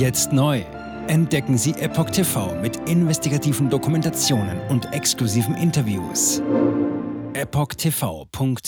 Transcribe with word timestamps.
Jetzt 0.00 0.32
neu. 0.32 0.64
Entdecken 1.08 1.58
Sie 1.58 1.72
Epoch 1.72 2.08
TV 2.08 2.58
mit 2.62 2.88
investigativen 2.88 3.68
Dokumentationen 3.68 4.58
und 4.70 4.90
exklusiven 4.94 5.54
Interviews. 5.54 6.40
EpochTV.de 7.34 8.64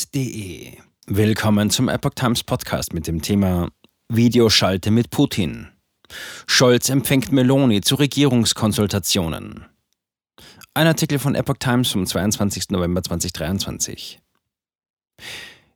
Willkommen 1.06 1.70
zum 1.70 1.88
Epoch 1.88 2.12
Times 2.14 2.44
Podcast 2.44 2.92
mit 2.92 3.06
dem 3.06 3.22
Thema 3.22 3.70
Videoschalte 4.10 4.90
mit 4.90 5.08
Putin. 5.08 5.68
Scholz 6.46 6.90
empfängt 6.90 7.32
Meloni 7.32 7.80
zu 7.80 7.94
Regierungskonsultationen. 7.94 9.64
Ein 10.74 10.86
Artikel 10.86 11.18
von 11.18 11.34
Epoch 11.34 11.56
Times 11.58 11.92
vom 11.92 12.04
22. 12.04 12.68
November 12.68 13.02
2023. 13.02 14.20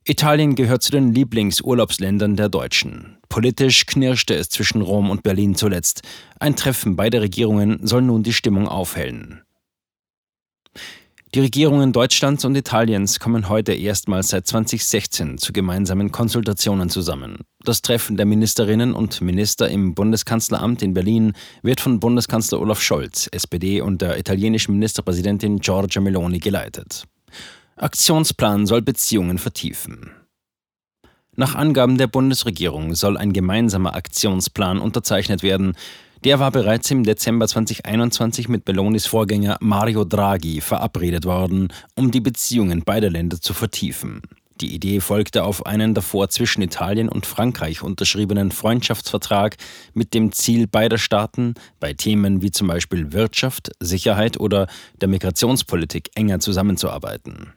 Italien 0.09 0.55
gehört 0.55 0.83
zu 0.83 0.91
den 0.91 1.13
Lieblingsurlaubsländern 1.13 2.37
der 2.37 2.47
Deutschen. 2.47 3.17
Politisch 3.27 3.85
knirschte 3.85 4.35
es 4.35 4.47
zwischen 4.47 4.81
Rom 4.81 5.09
und 5.09 5.21
Berlin 5.21 5.53
zuletzt. 5.53 6.01
Ein 6.39 6.55
Treffen 6.55 6.95
beider 6.95 7.19
Regierungen 7.19 7.85
soll 7.85 8.03
nun 8.03 8.23
die 8.23 8.31
Stimmung 8.31 8.69
aufhellen. 8.69 9.41
Die 11.35 11.41
Regierungen 11.41 11.91
Deutschlands 11.91 12.45
und 12.45 12.55
Italiens 12.55 13.19
kommen 13.19 13.49
heute 13.49 13.73
erstmals 13.73 14.29
seit 14.29 14.47
2016 14.47 15.39
zu 15.39 15.51
gemeinsamen 15.51 16.13
Konsultationen 16.13 16.89
zusammen. 16.89 17.39
Das 17.65 17.81
Treffen 17.81 18.15
der 18.15 18.25
Ministerinnen 18.25 18.93
und 18.93 19.19
Minister 19.19 19.67
im 19.67 19.93
Bundeskanzleramt 19.93 20.81
in 20.83 20.93
Berlin 20.93 21.33
wird 21.63 21.81
von 21.81 21.99
Bundeskanzler 21.99 22.61
Olaf 22.61 22.81
Scholz, 22.81 23.27
SPD 23.33 23.81
und 23.81 24.01
der 24.01 24.17
italienischen 24.17 24.71
Ministerpräsidentin 24.71 25.59
Giorgia 25.59 26.01
Meloni 26.01 26.39
geleitet. 26.39 27.03
Aktionsplan 27.79 28.65
soll 28.65 28.81
Beziehungen 28.81 29.37
vertiefen. 29.37 30.09
Nach 31.35 31.53
Angaben 31.53 31.99
der 31.99 32.07
Bundesregierung 32.07 32.95
soll 32.95 33.17
ein 33.17 33.33
gemeinsamer 33.33 33.93
Aktionsplan 33.93 34.79
unterzeichnet 34.79 35.43
werden. 35.43 35.75
Der 36.23 36.39
war 36.39 36.49
bereits 36.49 36.89
im 36.89 37.03
Dezember 37.03 37.47
2021 37.47 38.49
mit 38.49 38.67
Melonis 38.67 39.05
Vorgänger 39.05 39.57
Mario 39.61 40.05
Draghi 40.05 40.59
verabredet 40.59 41.25
worden, 41.25 41.67
um 41.95 42.09
die 42.09 42.19
Beziehungen 42.19 42.83
beider 42.83 43.11
Länder 43.11 43.39
zu 43.39 43.53
vertiefen. 43.53 44.23
Die 44.59 44.73
Idee 44.73 44.99
folgte 44.99 45.43
auf 45.43 45.67
einen 45.67 45.93
davor 45.93 46.29
zwischen 46.29 46.63
Italien 46.63 47.09
und 47.09 47.27
Frankreich 47.27 47.83
unterschriebenen 47.83 48.51
Freundschaftsvertrag 48.51 49.55
mit 49.93 50.15
dem 50.15 50.31
Ziel 50.31 50.65
beider 50.65 50.97
Staaten, 50.97 51.53
bei 51.79 51.93
Themen 51.93 52.41
wie 52.41 52.49
zum 52.49 52.67
Beispiel 52.67 53.13
Wirtschaft, 53.13 53.69
Sicherheit 53.79 54.39
oder 54.39 54.65
der 54.99 55.09
Migrationspolitik 55.09 56.09
enger 56.15 56.39
zusammenzuarbeiten. 56.39 57.53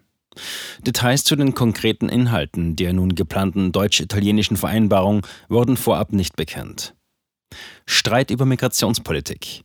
Details 0.87 1.25
zu 1.25 1.37
den 1.37 1.55
konkreten 1.55 2.09
Inhalten 2.09 2.77
der 2.77 2.93
nun 2.93 3.15
geplanten 3.15 3.73
deutsch-italienischen 3.73 4.57
Vereinbarung 4.57 5.27
wurden 5.49 5.77
vorab 5.77 6.13
nicht 6.13 6.37
bekannt. 6.37 6.95
Streit 7.87 8.31
über 8.31 8.45
Migrationspolitik. 8.45 9.65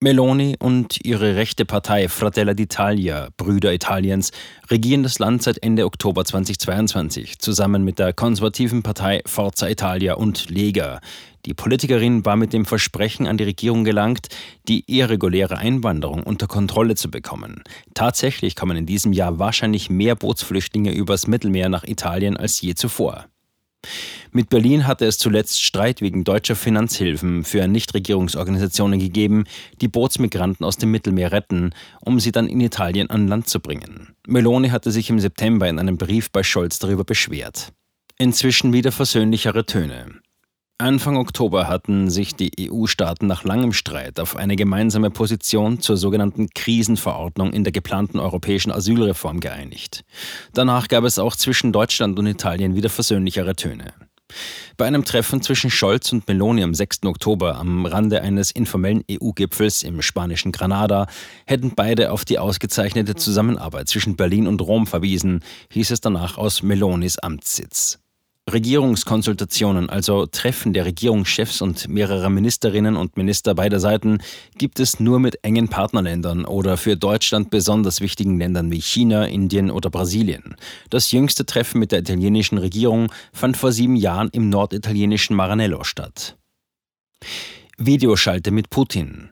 Meloni 0.00 0.54
und 0.60 1.04
ihre 1.04 1.34
rechte 1.34 1.64
Partei 1.64 2.08
Fratella 2.08 2.52
d'Italia, 2.52 3.30
Brüder 3.36 3.72
Italiens, 3.72 4.30
regieren 4.70 5.02
das 5.02 5.18
Land 5.18 5.42
seit 5.42 5.60
Ende 5.60 5.86
Oktober 5.86 6.24
2022 6.24 7.40
zusammen 7.40 7.82
mit 7.82 7.98
der 7.98 8.12
konservativen 8.12 8.84
Partei 8.84 9.22
Forza 9.26 9.68
Italia 9.68 10.14
und 10.14 10.50
Lega. 10.50 11.00
Die 11.46 11.54
Politikerin 11.54 12.24
war 12.24 12.36
mit 12.36 12.52
dem 12.52 12.64
Versprechen 12.64 13.26
an 13.26 13.38
die 13.38 13.44
Regierung 13.44 13.82
gelangt, 13.82 14.28
die 14.68 14.84
irreguläre 14.86 15.58
Einwanderung 15.58 16.22
unter 16.22 16.46
Kontrolle 16.46 16.94
zu 16.94 17.10
bekommen. 17.10 17.64
Tatsächlich 17.94 18.54
kommen 18.54 18.76
in 18.76 18.86
diesem 18.86 19.12
Jahr 19.12 19.40
wahrscheinlich 19.40 19.90
mehr 19.90 20.14
Bootsflüchtlinge 20.14 20.92
übers 20.92 21.26
Mittelmeer 21.26 21.68
nach 21.68 21.82
Italien 21.82 22.36
als 22.36 22.60
je 22.60 22.74
zuvor. 22.74 23.26
Mit 24.30 24.50
Berlin 24.50 24.86
hatte 24.86 25.06
es 25.06 25.18
zuletzt 25.18 25.62
Streit 25.62 26.00
wegen 26.00 26.24
deutscher 26.24 26.56
Finanzhilfen 26.56 27.44
für 27.44 27.66
Nichtregierungsorganisationen 27.66 28.98
gegeben, 28.98 29.44
die 29.80 29.88
Bootsmigranten 29.88 30.64
aus 30.64 30.76
dem 30.76 30.90
Mittelmeer 30.90 31.32
retten, 31.32 31.72
um 32.00 32.20
sie 32.20 32.32
dann 32.32 32.46
in 32.46 32.60
Italien 32.60 33.10
an 33.10 33.28
Land 33.28 33.48
zu 33.48 33.60
bringen. 33.60 34.14
Meloni 34.26 34.68
hatte 34.68 34.90
sich 34.90 35.08
im 35.10 35.20
September 35.20 35.68
in 35.68 35.78
einem 35.78 35.96
Brief 35.96 36.30
bei 36.30 36.42
Scholz 36.42 36.78
darüber 36.78 37.04
beschwert. 37.04 37.72
Inzwischen 38.18 38.72
wieder 38.72 38.92
versöhnlichere 38.92 39.64
Töne. 39.64 40.20
Anfang 40.80 41.16
Oktober 41.16 41.66
hatten 41.66 42.08
sich 42.08 42.36
die 42.36 42.52
EU-Staaten 42.70 43.26
nach 43.26 43.42
langem 43.42 43.72
Streit 43.72 44.20
auf 44.20 44.36
eine 44.36 44.54
gemeinsame 44.54 45.10
Position 45.10 45.80
zur 45.80 45.96
sogenannten 45.96 46.50
Krisenverordnung 46.50 47.52
in 47.52 47.64
der 47.64 47.72
geplanten 47.72 48.20
europäischen 48.20 48.70
Asylreform 48.70 49.40
geeinigt. 49.40 50.04
Danach 50.54 50.86
gab 50.86 51.02
es 51.02 51.18
auch 51.18 51.34
zwischen 51.34 51.72
Deutschland 51.72 52.16
und 52.16 52.28
Italien 52.28 52.76
wieder 52.76 52.90
versöhnlichere 52.90 53.56
Töne. 53.56 53.92
Bei 54.76 54.86
einem 54.86 55.04
Treffen 55.04 55.42
zwischen 55.42 55.68
Scholz 55.68 56.12
und 56.12 56.28
Meloni 56.28 56.62
am 56.62 56.74
6. 56.74 57.06
Oktober 57.06 57.56
am 57.56 57.84
Rande 57.84 58.22
eines 58.22 58.52
informellen 58.52 59.02
EU-Gipfels 59.10 59.82
im 59.82 60.00
spanischen 60.00 60.52
Granada 60.52 61.08
hätten 61.44 61.72
beide 61.74 62.12
auf 62.12 62.24
die 62.24 62.38
ausgezeichnete 62.38 63.16
Zusammenarbeit 63.16 63.88
zwischen 63.88 64.14
Berlin 64.14 64.46
und 64.46 64.60
Rom 64.60 64.86
verwiesen, 64.86 65.42
hieß 65.72 65.90
es 65.90 66.00
danach 66.00 66.38
aus 66.38 66.62
Melonis 66.62 67.18
Amtssitz. 67.18 67.98
Regierungskonsultationen, 68.52 69.90
also 69.90 70.26
Treffen 70.26 70.72
der 70.72 70.86
Regierungschefs 70.86 71.60
und 71.60 71.88
mehrerer 71.88 72.30
Ministerinnen 72.30 72.96
und 72.96 73.16
Minister 73.16 73.54
beider 73.54 73.78
Seiten, 73.78 74.18
gibt 74.56 74.80
es 74.80 75.00
nur 75.00 75.20
mit 75.20 75.44
engen 75.44 75.68
Partnerländern 75.68 76.44
oder 76.44 76.76
für 76.76 76.96
Deutschland 76.96 77.50
besonders 77.50 78.00
wichtigen 78.00 78.38
Ländern 78.38 78.70
wie 78.70 78.80
China, 78.80 79.26
Indien 79.26 79.70
oder 79.70 79.90
Brasilien. 79.90 80.56
Das 80.90 81.12
jüngste 81.12 81.44
Treffen 81.44 81.78
mit 81.78 81.92
der 81.92 82.00
italienischen 82.00 82.58
Regierung 82.58 83.12
fand 83.32 83.56
vor 83.56 83.72
sieben 83.72 83.96
Jahren 83.96 84.30
im 84.32 84.48
norditalienischen 84.48 85.36
Maranello 85.36 85.84
statt. 85.84 86.36
Videoschalte 87.76 88.50
mit 88.50 88.70
Putin. 88.70 89.30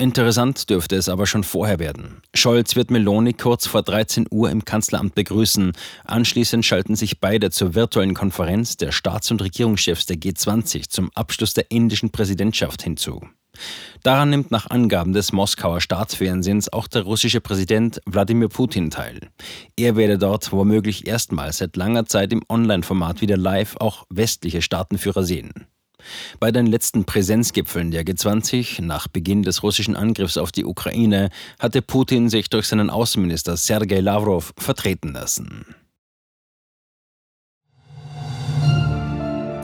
Interessant 0.00 0.70
dürfte 0.70 0.94
es 0.94 1.08
aber 1.08 1.26
schon 1.26 1.42
vorher 1.42 1.80
werden. 1.80 2.22
Scholz 2.32 2.76
wird 2.76 2.92
Meloni 2.92 3.32
kurz 3.32 3.66
vor 3.66 3.82
13 3.82 4.28
Uhr 4.30 4.48
im 4.48 4.64
Kanzleramt 4.64 5.16
begrüßen. 5.16 5.72
Anschließend 6.04 6.64
schalten 6.64 6.94
sich 6.94 7.18
beide 7.18 7.50
zur 7.50 7.74
virtuellen 7.74 8.14
Konferenz 8.14 8.76
der 8.76 8.92
Staats- 8.92 9.32
und 9.32 9.42
Regierungschefs 9.42 10.06
der 10.06 10.16
G20 10.16 10.88
zum 10.88 11.10
Abschluss 11.16 11.52
der 11.52 11.72
indischen 11.72 12.10
Präsidentschaft 12.10 12.82
hinzu. 12.82 13.22
Daran 14.04 14.30
nimmt 14.30 14.52
nach 14.52 14.70
Angaben 14.70 15.12
des 15.12 15.32
Moskauer 15.32 15.80
Staatsfernsehens 15.80 16.72
auch 16.72 16.86
der 16.86 17.02
russische 17.02 17.40
Präsident 17.40 18.00
Wladimir 18.06 18.48
Putin 18.48 18.90
teil. 18.90 19.18
Er 19.76 19.96
werde 19.96 20.16
dort 20.16 20.52
womöglich 20.52 21.08
erstmals 21.08 21.58
seit 21.58 21.76
langer 21.76 22.06
Zeit 22.06 22.32
im 22.32 22.44
Online-Format 22.48 23.20
wieder 23.20 23.36
live 23.36 23.74
auch 23.80 24.06
westliche 24.10 24.62
Staatenführer 24.62 25.24
sehen. 25.24 25.66
Bei 26.40 26.50
den 26.50 26.66
letzten 26.66 27.04
Präsenzgipfeln 27.04 27.90
der 27.90 28.04
G20 28.04 28.82
nach 28.82 29.08
Beginn 29.08 29.42
des 29.42 29.62
russischen 29.62 29.96
Angriffs 29.96 30.36
auf 30.36 30.52
die 30.52 30.64
Ukraine 30.64 31.30
hatte 31.58 31.82
Putin 31.82 32.28
sich 32.28 32.48
durch 32.50 32.66
seinen 32.66 32.90
Außenminister 32.90 33.56
Sergei 33.56 34.00
Lavrov 34.00 34.52
vertreten 34.56 35.12
lassen. 35.12 35.64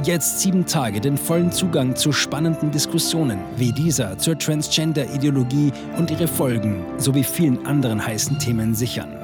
Jetzt 0.04 0.40
sieben 0.40 0.66
Tage 0.66 1.00
den 1.00 1.16
vollen 1.16 1.50
Zugang 1.50 1.96
zu 1.96 2.12
spannenden 2.12 2.70
Diskussionen 2.70 3.38
wie 3.56 3.72
dieser 3.72 4.18
zur 4.18 4.38
Transgender-Ideologie 4.38 5.72
und 5.96 6.10
ihre 6.10 6.28
Folgen 6.28 6.84
sowie 6.98 7.24
vielen 7.24 7.64
anderen 7.64 8.06
heißen 8.06 8.38
Themen 8.38 8.74
sichern. 8.74 9.23